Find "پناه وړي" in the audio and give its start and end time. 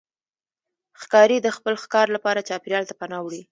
2.99-3.41